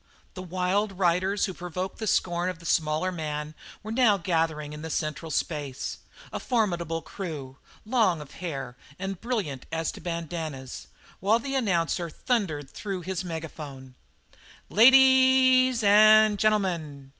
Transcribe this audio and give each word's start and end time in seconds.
The 0.33 0.41
wild 0.41 0.93
riders 0.93 1.45
who 1.45 1.53
provoked 1.53 1.99
the 1.99 2.07
scorn 2.07 2.49
of 2.49 2.57
the 2.57 2.65
smaller 2.65 3.11
man 3.11 3.53
were 3.83 3.91
now 3.91 4.17
gathering 4.17 4.73
in 4.73 4.81
the 4.81 4.89
central 4.89 5.29
space; 5.29 5.99
a 6.33 6.39
formidable 6.39 7.03
crew, 7.03 7.57
long 7.85 8.19
of 8.19 8.31
hair 8.41 8.75
and 8.97 9.21
brilliant 9.21 9.67
as 9.71 9.91
to 9.91 10.01
bandannas, 10.01 10.87
while 11.19 11.37
the 11.37 11.53
announcer 11.53 12.09
thundered 12.09 12.71
through 12.71 13.01
his 13.01 13.23
megaphone: 13.23 13.93
"La 14.71 14.81
a 14.85 14.87
a 14.87 15.69
dies 15.69 15.83
and 15.83 16.39
gen'l'mun! 16.39 17.09